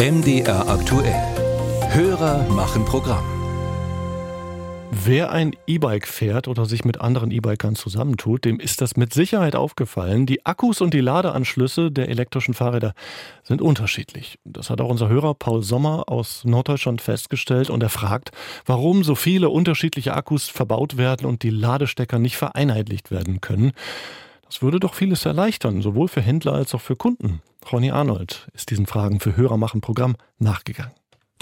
MDR 0.00 0.68
aktuell. 0.68 1.12
Hörer 1.90 2.48
machen 2.50 2.84
Programm. 2.84 3.24
Wer 4.92 5.32
ein 5.32 5.56
E-Bike 5.66 6.06
fährt 6.06 6.46
oder 6.46 6.66
sich 6.66 6.84
mit 6.84 7.00
anderen 7.00 7.32
E-Bikern 7.32 7.74
zusammentut, 7.74 8.44
dem 8.44 8.60
ist 8.60 8.80
das 8.80 8.96
mit 8.96 9.12
Sicherheit 9.12 9.56
aufgefallen. 9.56 10.24
Die 10.24 10.46
Akkus 10.46 10.80
und 10.80 10.94
die 10.94 11.00
Ladeanschlüsse 11.00 11.90
der 11.90 12.10
elektrischen 12.10 12.54
Fahrräder 12.54 12.94
sind 13.42 13.60
unterschiedlich. 13.60 14.38
Das 14.44 14.70
hat 14.70 14.80
auch 14.80 14.88
unser 14.88 15.08
Hörer 15.08 15.34
Paul 15.34 15.64
Sommer 15.64 16.04
aus 16.06 16.44
Norddeutschland 16.44 17.00
festgestellt 17.00 17.68
und 17.68 17.82
er 17.82 17.88
fragt, 17.88 18.30
warum 18.66 19.02
so 19.02 19.16
viele 19.16 19.48
unterschiedliche 19.48 20.14
Akkus 20.14 20.48
verbaut 20.48 20.96
werden 20.96 21.26
und 21.26 21.42
die 21.42 21.50
Ladestecker 21.50 22.20
nicht 22.20 22.36
vereinheitlicht 22.36 23.10
werden 23.10 23.40
können. 23.40 23.72
Das 24.48 24.62
würde 24.62 24.80
doch 24.80 24.94
vieles 24.94 25.24
erleichtern, 25.26 25.82
sowohl 25.82 26.08
für 26.08 26.22
Händler 26.22 26.54
als 26.54 26.74
auch 26.74 26.80
für 26.80 26.96
Kunden. 26.96 27.42
Ronny 27.70 27.90
Arnold 27.90 28.48
ist 28.54 28.70
diesen 28.70 28.86
Fragen 28.86 29.20
für 29.20 29.36
Hörer 29.36 29.58
machen 29.58 29.80
Programm 29.80 30.16
nachgegangen. 30.38 30.92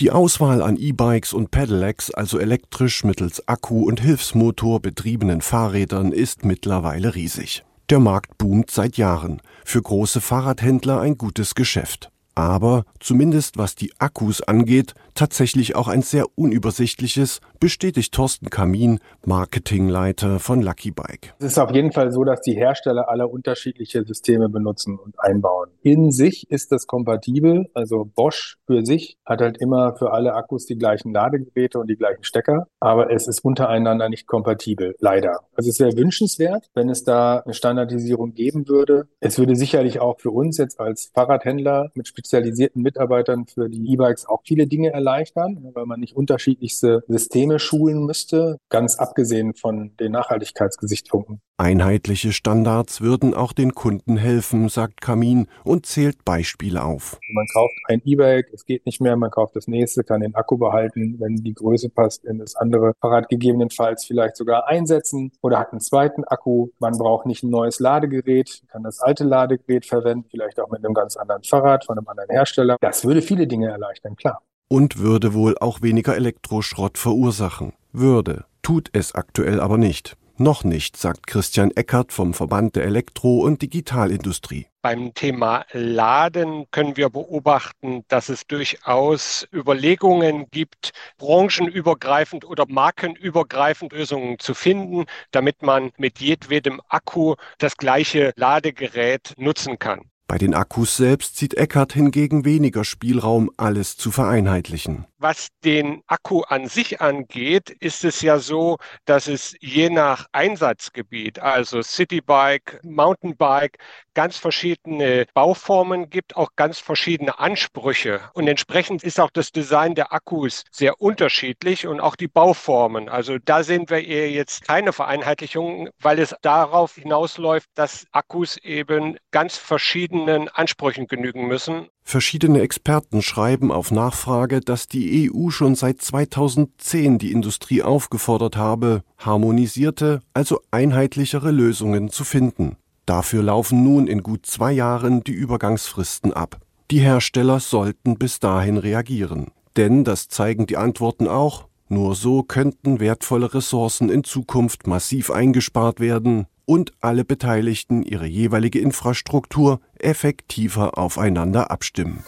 Die 0.00 0.10
Auswahl 0.10 0.60
an 0.60 0.76
E-Bikes 0.76 1.32
und 1.32 1.50
Pedelecs, 1.50 2.10
also 2.10 2.38
elektrisch 2.38 3.04
mittels 3.04 3.48
Akku 3.48 3.84
und 3.84 4.00
Hilfsmotor 4.00 4.80
betriebenen 4.80 5.40
Fahrrädern, 5.40 6.12
ist 6.12 6.44
mittlerweile 6.44 7.14
riesig. 7.14 7.64
Der 7.88 8.00
Markt 8.00 8.36
boomt 8.36 8.70
seit 8.70 8.96
Jahren. 8.96 9.40
Für 9.64 9.80
große 9.80 10.20
Fahrradhändler 10.20 11.00
ein 11.00 11.16
gutes 11.16 11.54
Geschäft 11.54 12.10
aber 12.36 12.84
zumindest 13.00 13.56
was 13.56 13.74
die 13.74 13.92
Akkus 13.98 14.42
angeht, 14.42 14.94
tatsächlich 15.16 15.74
auch 15.74 15.88
ein 15.88 16.02
sehr 16.02 16.26
unübersichtliches, 16.36 17.40
bestätigt 17.58 18.14
Thorsten 18.14 18.50
Kamin, 18.50 19.00
Marketingleiter 19.24 20.38
von 20.38 20.62
Lucky 20.62 20.90
Bike. 20.90 21.34
Es 21.38 21.46
ist 21.46 21.58
auf 21.58 21.72
jeden 21.72 21.92
Fall 21.92 22.12
so, 22.12 22.22
dass 22.22 22.40
die 22.42 22.54
Hersteller 22.54 23.08
alle 23.08 23.26
unterschiedliche 23.26 24.04
Systeme 24.04 24.48
benutzen 24.48 24.98
und 24.98 25.18
einbauen. 25.18 25.70
In 25.82 26.12
sich 26.12 26.48
ist 26.50 26.70
das 26.70 26.86
kompatibel, 26.86 27.66
also 27.74 28.04
Bosch 28.04 28.58
für 28.66 28.84
sich 28.84 29.18
hat 29.24 29.40
halt 29.40 29.58
immer 29.58 29.96
für 29.96 30.12
alle 30.12 30.34
Akkus 30.34 30.66
die 30.66 30.76
gleichen 30.76 31.12
Ladegeräte 31.12 31.78
und 31.78 31.88
die 31.88 31.96
gleichen 31.96 32.24
Stecker, 32.24 32.68
aber 32.80 33.10
es 33.10 33.26
ist 33.26 33.44
untereinander 33.44 34.08
nicht 34.08 34.26
kompatibel, 34.26 34.94
leider. 35.00 35.40
Also 35.54 35.70
es 35.70 35.80
wäre 35.80 35.96
wünschenswert, 35.96 36.70
wenn 36.74 36.88
es 36.88 37.04
da 37.04 37.38
eine 37.38 37.54
Standardisierung 37.54 38.34
geben 38.34 38.68
würde. 38.68 39.08
Es 39.20 39.38
würde 39.38 39.56
sicherlich 39.56 40.00
auch 40.00 40.20
für 40.20 40.30
uns 40.30 40.58
jetzt 40.58 40.78
als 40.78 41.10
Fahrradhändler 41.14 41.90
mit 41.94 42.08
spezialisierten 42.08 42.82
Mitarbeitern 42.82 43.46
für 43.46 43.68
die 43.68 43.92
E-Bikes 43.92 44.26
auch 44.26 44.42
viele 44.44 44.66
Dinge 44.66 44.90
erleichtern, 45.06 45.70
weil 45.74 45.86
man 45.86 46.00
nicht 46.00 46.16
unterschiedlichste 46.16 47.04
Systeme 47.06 47.58
schulen 47.58 48.04
müsste, 48.04 48.58
ganz 48.68 48.96
abgesehen 48.96 49.54
von 49.54 49.96
den 49.98 50.12
Nachhaltigkeitsgesichtspunkten. 50.12 51.40
Einheitliche 51.58 52.32
Standards 52.32 53.00
würden 53.00 53.32
auch 53.32 53.54
den 53.54 53.74
Kunden 53.74 54.18
helfen, 54.18 54.68
sagt 54.68 55.00
Kamin 55.00 55.46
und 55.64 55.86
zählt 55.86 56.22
Beispiele 56.24 56.84
auf. 56.84 57.18
Man 57.32 57.46
kauft 57.46 57.72
ein 57.88 58.02
E-Bike, 58.04 58.50
es 58.52 58.66
geht 58.66 58.84
nicht 58.84 59.00
mehr, 59.00 59.16
man 59.16 59.30
kauft 59.30 59.56
das 59.56 59.66
nächste, 59.66 60.04
kann 60.04 60.20
den 60.20 60.34
Akku 60.34 60.58
behalten, 60.58 61.16
wenn 61.18 61.36
die 61.36 61.54
Größe 61.54 61.88
passt, 61.88 62.26
in 62.26 62.38
das 62.38 62.56
andere 62.56 62.92
Fahrrad 63.00 63.30
gegebenenfalls 63.30 64.04
vielleicht 64.04 64.36
sogar 64.36 64.68
einsetzen 64.68 65.32
oder 65.40 65.58
hat 65.58 65.72
einen 65.72 65.80
zweiten 65.80 66.24
Akku. 66.24 66.68
Man 66.78 66.98
braucht 66.98 67.24
nicht 67.24 67.42
ein 67.42 67.50
neues 67.50 67.80
Ladegerät, 67.80 68.62
kann 68.68 68.82
das 68.82 69.00
alte 69.00 69.24
Ladegerät 69.24 69.86
verwenden, 69.86 70.26
vielleicht 70.30 70.60
auch 70.60 70.70
mit 70.70 70.84
einem 70.84 70.92
ganz 70.92 71.16
anderen 71.16 71.42
Fahrrad 71.42 71.86
von 71.86 71.96
einem 71.96 72.08
anderen 72.08 72.30
Hersteller. 72.30 72.76
Das 72.80 73.06
würde 73.06 73.22
viele 73.22 73.46
Dinge 73.46 73.70
erleichtern, 73.70 74.14
klar. 74.16 74.42
Und 74.68 74.98
würde 74.98 75.32
wohl 75.32 75.56
auch 75.58 75.82
weniger 75.82 76.16
Elektroschrott 76.16 76.98
verursachen. 76.98 77.72
Würde, 77.92 78.46
tut 78.62 78.90
es 78.92 79.14
aktuell 79.14 79.60
aber 79.60 79.78
nicht. 79.78 80.16
Noch 80.38 80.64
nicht, 80.64 80.98
sagt 80.98 81.26
Christian 81.26 81.70
Eckert 81.70 82.12
vom 82.12 82.34
Verband 82.34 82.76
der 82.76 82.84
Elektro- 82.84 83.40
und 83.40 83.62
Digitalindustrie. 83.62 84.66
Beim 84.82 85.14
Thema 85.14 85.64
Laden 85.72 86.66
können 86.72 86.98
wir 86.98 87.08
beobachten, 87.08 88.04
dass 88.08 88.28
es 88.28 88.46
durchaus 88.46 89.48
Überlegungen 89.50 90.50
gibt, 90.50 90.90
branchenübergreifend 91.16 92.44
oder 92.44 92.66
markenübergreifend 92.68 93.94
Lösungen 93.94 94.38
zu 94.38 94.52
finden, 94.52 95.06
damit 95.30 95.62
man 95.62 95.92
mit 95.96 96.18
jedwedem 96.18 96.82
Akku 96.88 97.36
das 97.56 97.78
gleiche 97.78 98.34
Ladegerät 98.36 99.32
nutzen 99.38 99.78
kann. 99.78 100.10
Bei 100.28 100.38
den 100.38 100.54
Akkus 100.54 100.96
selbst 100.96 101.36
sieht 101.36 101.54
Eckert 101.54 101.92
hingegen 101.92 102.44
weniger 102.44 102.84
Spielraum, 102.84 103.50
alles 103.56 103.96
zu 103.96 104.10
vereinheitlichen. 104.10 105.06
Was 105.18 105.48
den 105.64 106.02
Akku 106.08 106.42
an 106.42 106.68
sich 106.68 107.00
angeht, 107.00 107.70
ist 107.70 108.04
es 108.04 108.20
ja 108.20 108.38
so, 108.38 108.76
dass 109.06 109.28
es 109.28 109.56
je 109.60 109.88
nach 109.88 110.26
Einsatzgebiet, 110.32 111.38
also 111.38 111.80
Citybike, 111.80 112.80
Mountainbike, 112.82 113.78
ganz 114.12 114.36
verschiedene 114.36 115.24
Bauformen 115.32 116.10
gibt, 116.10 116.36
auch 116.36 116.50
ganz 116.54 116.80
verschiedene 116.80 117.38
Ansprüche. 117.38 118.20
Und 118.34 118.46
entsprechend 118.46 119.02
ist 119.04 119.18
auch 119.18 119.30
das 119.30 119.52
Design 119.52 119.94
der 119.94 120.12
Akkus 120.12 120.64
sehr 120.70 121.00
unterschiedlich 121.00 121.86
und 121.86 122.00
auch 122.00 122.16
die 122.16 122.28
Bauformen. 122.28 123.08
Also 123.08 123.38
da 123.38 123.62
sehen 123.62 123.88
wir 123.88 124.04
eher 124.06 124.30
jetzt 124.30 124.68
keine 124.68 124.92
Vereinheitlichung, 124.92 125.88
weil 125.98 126.18
es 126.18 126.34
darauf 126.42 126.96
hinausläuft, 126.96 127.70
dass 127.74 128.06
Akkus 128.12 128.58
eben 128.58 129.16
ganz 129.30 129.56
verschiedenen 129.56 130.50
Ansprüchen 130.50 131.06
genügen 131.06 131.46
müssen. 131.46 131.88
Verschiedene 132.08 132.60
Experten 132.60 133.20
schreiben 133.20 133.72
auf 133.72 133.90
Nachfrage, 133.90 134.60
dass 134.60 134.86
die 134.86 135.28
EU 135.28 135.50
schon 135.50 135.74
seit 135.74 136.00
2010 136.00 137.18
die 137.18 137.32
Industrie 137.32 137.82
aufgefordert 137.82 138.56
habe, 138.56 139.02
harmonisierte, 139.18 140.20
also 140.32 140.60
einheitlichere 140.70 141.50
Lösungen 141.50 142.08
zu 142.08 142.22
finden. 142.22 142.76
Dafür 143.06 143.42
laufen 143.42 143.82
nun 143.82 144.06
in 144.06 144.22
gut 144.22 144.46
zwei 144.46 144.70
Jahren 144.70 145.24
die 145.24 145.32
Übergangsfristen 145.32 146.32
ab. 146.32 146.60
Die 146.92 147.00
Hersteller 147.00 147.58
sollten 147.58 148.16
bis 148.16 148.38
dahin 148.38 148.76
reagieren. 148.76 149.48
Denn, 149.76 150.04
das 150.04 150.28
zeigen 150.28 150.66
die 150.66 150.76
Antworten 150.76 151.26
auch, 151.26 151.66
nur 151.88 152.14
so 152.14 152.44
könnten 152.44 153.00
wertvolle 153.00 153.52
Ressourcen 153.52 154.10
in 154.10 154.22
Zukunft 154.22 154.86
massiv 154.86 155.32
eingespart 155.32 155.98
werden 155.98 156.46
und 156.66 156.92
alle 157.00 157.24
Beteiligten 157.24 158.02
ihre 158.02 158.26
jeweilige 158.26 158.80
Infrastruktur 158.80 159.80
effektiver 159.98 160.98
aufeinander 160.98 161.70
abstimmen. 161.70 162.22